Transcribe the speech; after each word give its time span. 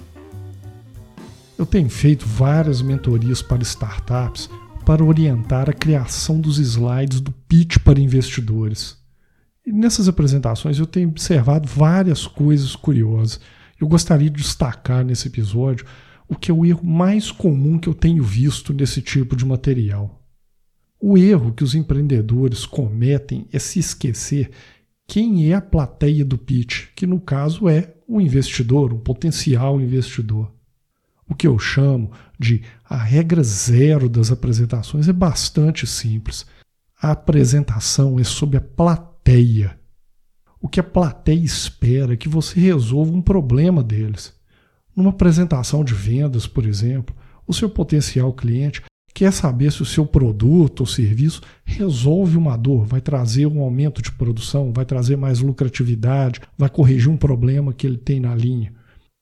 Eu 1.56 1.64
tenho 1.64 1.88
feito 1.88 2.26
várias 2.26 2.82
mentorias 2.82 3.40
para 3.40 3.62
startups 3.62 4.50
para 4.84 5.04
orientar 5.04 5.70
a 5.70 5.72
criação 5.72 6.40
dos 6.40 6.58
slides 6.58 7.20
do 7.20 7.30
pitch 7.30 7.78
para 7.78 8.00
investidores. 8.00 9.03
E 9.66 9.72
nessas 9.72 10.08
apresentações 10.08 10.78
eu 10.78 10.86
tenho 10.86 11.08
observado 11.08 11.66
várias 11.68 12.26
coisas 12.26 12.76
curiosas. 12.76 13.40
Eu 13.80 13.88
gostaria 13.88 14.28
de 14.28 14.42
destacar 14.42 15.04
nesse 15.04 15.28
episódio 15.28 15.86
o 16.28 16.36
que 16.36 16.50
é 16.50 16.54
o 16.54 16.64
erro 16.64 16.84
mais 16.84 17.30
comum 17.30 17.78
que 17.78 17.88
eu 17.88 17.94
tenho 17.94 18.22
visto 18.22 18.72
nesse 18.74 19.00
tipo 19.00 19.34
de 19.34 19.44
material. 19.44 20.22
O 21.00 21.18
erro 21.18 21.52
que 21.52 21.64
os 21.64 21.74
empreendedores 21.74 22.66
cometem 22.66 23.46
é 23.52 23.58
se 23.58 23.78
esquecer 23.78 24.50
quem 25.06 25.50
é 25.50 25.54
a 25.54 25.60
plateia 25.60 26.24
do 26.24 26.38
pitch, 26.38 26.88
que 26.94 27.06
no 27.06 27.20
caso 27.20 27.68
é 27.68 27.94
o 28.08 28.20
investidor, 28.20 28.92
um 28.92 28.98
potencial 28.98 29.80
investidor. 29.80 30.52
O 31.28 31.34
que 31.34 31.46
eu 31.46 31.58
chamo 31.58 32.10
de 32.38 32.62
a 32.84 32.96
regra 32.96 33.42
zero 33.42 34.08
das 34.08 34.30
apresentações 34.30 35.08
é 35.08 35.12
bastante 35.12 35.86
simples. 35.86 36.46
A 37.00 37.12
apresentação 37.12 38.18
é 38.18 38.24
sobre 38.24 38.56
a 38.56 38.60
plateia. 38.60 39.13
O 40.60 40.68
que 40.68 40.80
a 40.80 40.84
plateia 40.84 41.44
espera 41.44 42.14
é 42.14 42.16
que 42.16 42.28
você 42.28 42.58
resolva 42.60 43.12
um 43.12 43.20
problema 43.20 43.82
deles. 43.82 44.34
Numa 44.94 45.10
apresentação 45.10 45.84
de 45.84 45.92
vendas, 45.92 46.46
por 46.46 46.64
exemplo, 46.64 47.14
o 47.46 47.52
seu 47.52 47.68
potencial 47.68 48.32
cliente 48.32 48.82
quer 49.14 49.32
saber 49.32 49.70
se 49.72 49.82
o 49.82 49.86
seu 49.86 50.04
produto 50.04 50.80
ou 50.80 50.86
serviço 50.86 51.40
resolve 51.64 52.36
uma 52.36 52.56
dor, 52.56 52.84
vai 52.84 53.00
trazer 53.00 53.46
um 53.46 53.60
aumento 53.60 54.02
de 54.02 54.10
produção, 54.10 54.72
vai 54.72 54.84
trazer 54.84 55.16
mais 55.16 55.40
lucratividade, 55.40 56.40
vai 56.58 56.68
corrigir 56.68 57.10
um 57.10 57.16
problema 57.16 57.72
que 57.72 57.86
ele 57.86 57.96
tem 57.96 58.18
na 58.18 58.34
linha. 58.34 58.72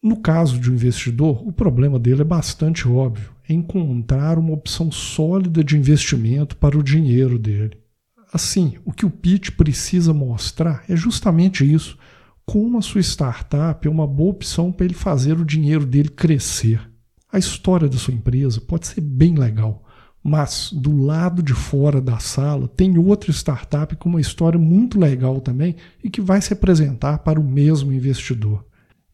No 0.02 0.16
caso 0.16 0.58
de 0.58 0.70
um 0.70 0.74
investidor, 0.74 1.46
o 1.46 1.52
problema 1.52 1.98
dele 1.98 2.22
é 2.22 2.24
bastante 2.24 2.88
óbvio: 2.88 3.30
é 3.48 3.52
encontrar 3.52 4.38
uma 4.38 4.52
opção 4.52 4.90
sólida 4.90 5.62
de 5.62 5.76
investimento 5.76 6.56
para 6.56 6.78
o 6.78 6.82
dinheiro 6.82 7.38
dele. 7.38 7.81
Assim, 8.32 8.78
o 8.84 8.92
que 8.92 9.04
o 9.04 9.10
pitch 9.10 9.50
precisa 9.50 10.14
mostrar 10.14 10.84
é 10.88 10.96
justamente 10.96 11.70
isso: 11.70 11.98
como 12.46 12.78
a 12.78 12.82
sua 12.82 13.02
startup 13.02 13.86
é 13.86 13.90
uma 13.90 14.06
boa 14.06 14.30
opção 14.30 14.72
para 14.72 14.86
ele 14.86 14.94
fazer 14.94 15.38
o 15.38 15.44
dinheiro 15.44 15.84
dele 15.84 16.08
crescer. 16.08 16.80
A 17.30 17.38
história 17.38 17.88
da 17.88 17.98
sua 17.98 18.14
empresa 18.14 18.60
pode 18.60 18.86
ser 18.86 19.02
bem 19.02 19.34
legal, 19.34 19.84
mas 20.22 20.70
do 20.72 20.96
lado 20.96 21.42
de 21.42 21.52
fora 21.52 22.00
da 22.00 22.18
sala 22.18 22.68
tem 22.68 22.96
outra 22.96 23.30
startup 23.30 23.94
com 23.96 24.08
uma 24.08 24.20
história 24.20 24.58
muito 24.58 24.98
legal 24.98 25.40
também 25.40 25.76
e 26.02 26.08
que 26.08 26.20
vai 26.20 26.40
se 26.40 26.52
apresentar 26.52 27.18
para 27.18 27.40
o 27.40 27.44
mesmo 27.44 27.92
investidor. 27.92 28.64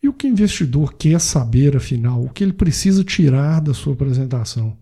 E 0.01 0.09
o 0.09 0.13
que 0.13 0.27
o 0.27 0.31
investidor 0.31 0.95
quer 0.95 1.21
saber, 1.21 1.77
afinal, 1.77 2.23
o 2.23 2.31
que 2.31 2.45
ele 2.45 2.53
precisa 2.53 3.03
tirar 3.03 3.61
da 3.61 3.75
sua 3.75 3.95
apresentação? 3.95 4.77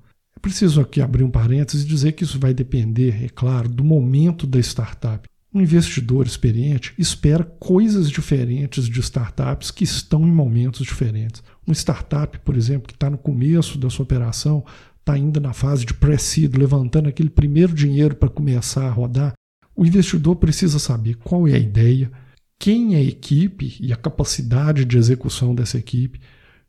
Preciso 0.47 0.81
aqui 0.81 1.01
abrir 1.01 1.25
um 1.25 1.31
parênteses 1.31 1.85
e 1.85 1.89
dizer 1.89 2.13
que 2.13 2.23
isso 2.23 2.39
vai 2.39 2.55
depender, 2.55 3.25
é 3.25 3.29
claro, 3.29 3.69
do 3.69 3.83
momento 3.83 4.47
da 4.47 4.61
startup. 4.61 5.29
Um 5.53 5.61
investidor 5.61 6.25
experiente 6.25 6.95
espera 6.97 7.43
coisas 7.43 8.09
diferentes 8.09 8.89
de 8.89 9.01
startups 9.01 9.73
que 9.73 9.83
estão 9.83 10.23
em 10.23 10.31
momentos 10.31 10.87
diferentes. 10.87 11.43
Uma 11.67 11.75
startup, 11.75 12.39
por 12.39 12.57
exemplo, 12.57 12.87
que 12.87 12.95
está 12.95 13.11
no 13.11 13.19
começo 13.19 13.77
da 13.77 13.91
sua 13.91 14.05
operação, 14.05 14.65
está 15.01 15.15
ainda 15.15 15.41
na 15.41 15.53
fase 15.53 15.85
de 15.85 15.93
pre-seed, 15.93 16.55
levantando 16.55 17.09
aquele 17.09 17.29
primeiro 17.29 17.75
dinheiro 17.75 18.15
para 18.15 18.29
começar 18.29 18.87
a 18.87 18.93
rodar, 18.93 19.33
o 19.75 19.85
investidor 19.85 20.37
precisa 20.37 20.79
saber 20.79 21.17
qual 21.17 21.49
é 21.49 21.55
a 21.55 21.59
ideia, 21.59 22.09
quem 22.57 22.95
é 22.95 22.99
a 22.99 23.03
equipe 23.03 23.77
e 23.81 23.93
a 23.93 23.97
capacidade 23.97 24.85
de 24.85 24.97
execução 24.97 25.57
dessa 25.57 25.77
equipe, 25.77 26.21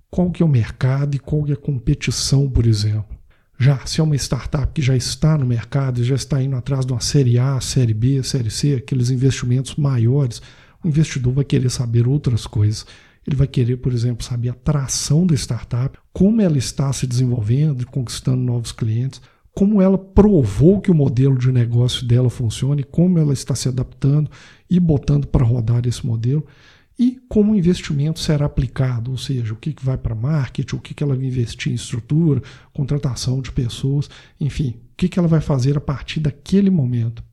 qual 0.10 0.32
que 0.32 0.42
é 0.42 0.46
o 0.48 0.50
mercado 0.50 1.16
e 1.16 1.20
qual 1.20 1.44
que 1.44 1.52
é 1.52 1.54
a 1.54 1.58
competição, 1.58 2.50
por 2.50 2.66
exemplo. 2.66 3.17
Já 3.60 3.84
se 3.86 4.00
é 4.00 4.04
uma 4.04 4.16
startup 4.16 4.72
que 4.72 4.82
já 4.82 4.96
está 4.96 5.38
no 5.38 5.46
mercado 5.46 6.04
já 6.04 6.16
está 6.16 6.42
indo 6.42 6.56
atrás 6.56 6.86
de 6.86 6.94
uma 6.94 7.02
série 7.02 7.40
A, 7.40 7.60
série 7.60 7.94
B, 7.94 8.22
série 8.22 8.52
C, 8.52 8.76
aqueles 8.76 9.10
investimentos 9.10 9.76
maiores, 9.76 10.42
o 10.84 10.88
investidor 10.88 11.34
vai 11.34 11.44
querer 11.44 11.70
saber 11.70 12.08
outras 12.08 12.46
coisas. 12.46 12.86
Ele 13.26 13.36
vai 13.36 13.48
querer, 13.48 13.78
por 13.78 13.92
exemplo, 13.92 14.24
saber 14.24 14.50
a 14.50 14.54
tração 14.54 15.26
da 15.26 15.36
startup, 15.36 15.98
como 16.14 16.42
ela 16.42 16.58
está 16.58 16.94
se 16.94 17.06
desenvolvendo 17.08 17.86
conquistando 17.88 18.42
novos 18.42 18.72
clientes, 18.72 19.20
como 19.54 19.82
ela 19.82 19.98
provou 19.98 20.80
que 20.80 20.92
o 20.92 20.96
modelo 20.96 21.36
de 21.36 21.52
negócio 21.52 22.06
dela 22.06 22.30
funciona 22.30 22.82
e 22.82 22.84
como 22.84 23.18
ela 23.18 23.34
está 23.34 23.56
se 23.56 23.68
adaptando 23.68 24.30
e 24.70 24.80
botando 24.80 25.26
para 25.26 25.44
rodar 25.44 25.88
esse 25.88 26.06
modelo 26.06 26.46
e 27.00 27.20
como 27.30 27.52
o 27.52 27.56
investimento 27.56 28.20
será 28.20 28.48
aplicado, 28.48 29.12
ou 29.12 29.18
seja, 29.18 29.54
o 29.54 29.58
que, 29.58 29.76
vai 29.82 29.98
para 29.98 30.16
marketing, 30.16 30.76
o 30.76 30.80
que, 30.80 31.04
ela 31.04 31.16
vai 31.16 31.26
investir 31.26 31.72
em 31.72 31.76
estrutura, 31.76 32.42
contratação 32.74 33.40
de 33.40 33.52
pessoas, 33.52 34.10
enfim, 34.40 34.80
o 34.94 34.96
que, 34.98 35.08
que 35.08 35.20
ela 35.20 35.28
vai 35.28 35.42
fazer 35.42 35.78
a 35.78 35.82
partir 35.82 36.20
daquele 36.20 36.72
momento. 36.72 37.24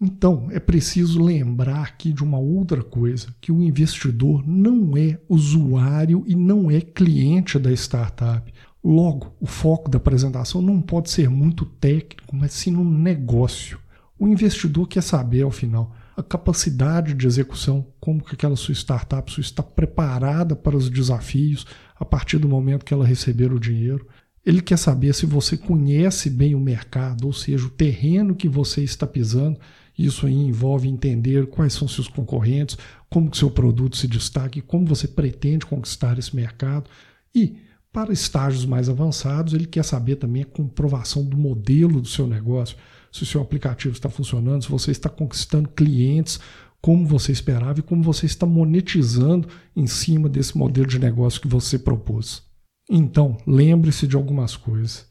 Então, 0.00 0.46
é 0.52 0.60
preciso 0.60 1.20
lembrar 1.20 1.82
aqui 1.82 2.12
de 2.12 2.22
uma 2.22 2.38
outra 2.38 2.84
coisa, 2.84 3.34
que 3.40 3.50
o 3.50 3.60
investidor 3.60 4.46
não 4.46 4.96
é 4.96 5.18
usuário 5.28 6.22
e 6.24 6.36
não 6.36 6.70
é 6.70 6.80
cliente 6.80 7.58
da 7.58 7.72
startup. 7.72 8.52
Logo, 8.84 9.34
o 9.40 9.46
foco 9.46 9.90
da 9.90 9.96
apresentação 9.96 10.62
não 10.62 10.80
pode 10.80 11.10
ser 11.10 11.28
muito 11.28 11.64
técnico, 11.64 12.36
mas 12.36 12.52
sim 12.52 12.70
no 12.70 12.84
negócio. 12.84 13.80
O 14.16 14.28
investidor 14.28 14.86
quer 14.86 15.02
saber, 15.02 15.42
ao 15.42 15.50
final, 15.50 15.92
a 16.18 16.22
capacidade 16.24 17.14
de 17.14 17.28
execução, 17.28 17.86
como 18.00 18.24
que 18.24 18.34
aquela 18.34 18.56
sua 18.56 18.74
startup 18.74 19.30
sua 19.30 19.40
está 19.40 19.62
preparada 19.62 20.56
para 20.56 20.76
os 20.76 20.90
desafios 20.90 21.64
a 21.94 22.04
partir 22.04 22.38
do 22.38 22.48
momento 22.48 22.84
que 22.84 22.92
ela 22.92 23.06
receber 23.06 23.52
o 23.52 23.60
dinheiro. 23.60 24.04
Ele 24.44 24.60
quer 24.60 24.78
saber 24.78 25.14
se 25.14 25.26
você 25.26 25.56
conhece 25.56 26.28
bem 26.28 26.56
o 26.56 26.60
mercado, 26.60 27.24
ou 27.24 27.32
seja, 27.32 27.66
o 27.66 27.70
terreno 27.70 28.34
que 28.34 28.48
você 28.48 28.82
está 28.82 29.06
pisando. 29.06 29.60
Isso 29.96 30.26
aí 30.26 30.34
envolve 30.34 30.88
entender 30.88 31.46
quais 31.46 31.72
são 31.72 31.86
seus 31.86 32.08
concorrentes, 32.08 32.76
como 33.08 33.30
que 33.30 33.38
seu 33.38 33.50
produto 33.50 33.96
se 33.96 34.08
destaca, 34.08 34.60
como 34.62 34.86
você 34.86 35.06
pretende 35.06 35.66
conquistar 35.66 36.18
esse 36.18 36.34
mercado 36.34 36.90
e 37.32 37.58
para 37.92 38.12
estágios 38.12 38.64
mais 38.64 38.88
avançados, 38.88 39.54
ele 39.54 39.66
quer 39.66 39.84
saber 39.84 40.16
também 40.16 40.42
a 40.42 40.46
comprovação 40.46 41.24
do 41.24 41.36
modelo 41.36 42.00
do 42.00 42.08
seu 42.08 42.26
negócio, 42.26 42.76
se 43.10 43.22
o 43.22 43.26
seu 43.26 43.40
aplicativo 43.40 43.94
está 43.94 44.08
funcionando, 44.08 44.64
se 44.64 44.70
você 44.70 44.90
está 44.90 45.08
conquistando 45.08 45.68
clientes 45.70 46.38
como 46.80 47.06
você 47.06 47.32
esperava 47.32 47.80
e 47.80 47.82
como 47.82 48.02
você 48.02 48.26
está 48.26 48.46
monetizando 48.46 49.48
em 49.74 49.86
cima 49.86 50.28
desse 50.28 50.56
modelo 50.56 50.86
de 50.86 50.98
negócio 50.98 51.40
que 51.40 51.48
você 51.48 51.78
propôs. 51.78 52.42
Então, 52.88 53.36
lembre-se 53.46 54.06
de 54.06 54.16
algumas 54.16 54.56
coisas. 54.56 55.06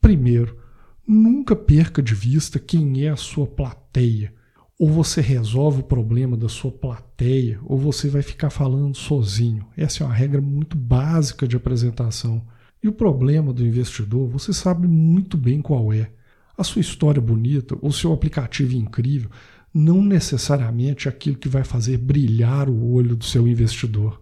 Primeiro, 0.00 0.58
nunca 1.06 1.54
perca 1.54 2.02
de 2.02 2.14
vista 2.14 2.58
quem 2.58 3.04
é 3.04 3.10
a 3.10 3.16
sua 3.16 3.46
plateia. 3.46 4.32
Ou 4.80 4.88
você 4.88 5.20
resolve 5.20 5.80
o 5.80 5.84
problema 5.84 6.38
da 6.38 6.48
sua 6.48 6.72
plateia, 6.72 7.60
ou 7.66 7.76
você 7.76 8.08
vai 8.08 8.22
ficar 8.22 8.48
falando 8.48 8.96
sozinho. 8.96 9.66
Essa 9.76 10.02
é 10.02 10.06
uma 10.06 10.14
regra 10.14 10.40
muito 10.40 10.74
básica 10.74 11.46
de 11.46 11.54
apresentação. 11.54 12.40
E 12.82 12.88
o 12.88 12.92
problema 12.92 13.52
do 13.52 13.62
investidor, 13.62 14.26
você 14.26 14.54
sabe 14.54 14.88
muito 14.88 15.36
bem 15.36 15.60
qual 15.60 15.92
é. 15.92 16.10
A 16.56 16.64
sua 16.64 16.80
história 16.80 17.20
bonita, 17.20 17.76
o 17.82 17.92
seu 17.92 18.10
aplicativo 18.10 18.74
incrível, 18.74 19.28
não 19.72 20.02
necessariamente 20.02 21.08
é 21.08 21.10
aquilo 21.10 21.36
que 21.36 21.46
vai 21.46 21.62
fazer 21.62 21.98
brilhar 21.98 22.70
o 22.70 22.90
olho 22.90 23.14
do 23.14 23.24
seu 23.26 23.46
investidor. 23.46 24.18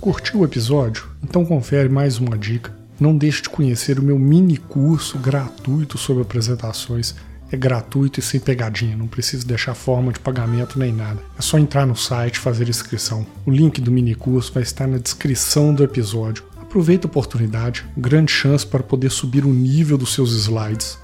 Curtiu 0.00 0.40
o 0.40 0.44
episódio? 0.44 1.08
Então 1.22 1.44
confere 1.44 1.88
mais 1.88 2.18
uma 2.18 2.36
dica. 2.36 2.76
Não 2.98 3.16
deixe 3.16 3.42
de 3.42 3.48
conhecer 3.48 4.00
o 4.00 4.02
meu 4.02 4.18
mini 4.18 4.56
curso 4.56 5.16
gratuito 5.20 5.96
sobre 5.98 6.24
apresentações 6.24 7.14
é 7.52 7.56
gratuito 7.56 8.18
e 8.18 8.22
sem 8.22 8.40
pegadinha, 8.40 8.96
não 8.96 9.06
precisa 9.06 9.46
deixar 9.46 9.74
forma 9.74 10.12
de 10.12 10.18
pagamento 10.18 10.78
nem 10.78 10.92
nada. 10.92 11.20
É 11.38 11.42
só 11.42 11.58
entrar 11.58 11.86
no 11.86 11.94
site 11.94 12.36
e 12.36 12.38
fazer 12.40 12.68
inscrição. 12.68 13.26
O 13.44 13.50
link 13.50 13.80
do 13.80 13.92
mini 13.92 14.14
curso 14.14 14.52
vai 14.52 14.62
estar 14.62 14.86
na 14.86 14.98
descrição 14.98 15.74
do 15.74 15.84
episódio. 15.84 16.44
Aproveita 16.60 17.06
a 17.06 17.10
oportunidade, 17.10 17.84
grande 17.96 18.32
chance 18.32 18.66
para 18.66 18.82
poder 18.82 19.10
subir 19.10 19.44
o 19.44 19.52
nível 19.52 19.98
dos 19.98 20.14
seus 20.14 20.32
slides. 20.32 20.98